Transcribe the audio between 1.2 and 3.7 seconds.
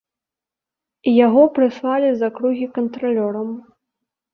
Яго прыслалі з акругі кантралёрам.